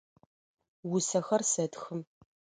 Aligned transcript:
Усэхэр 0.93 1.41
сэтхы. 1.51 1.95